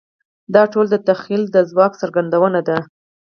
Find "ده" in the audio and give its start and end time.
2.67-2.77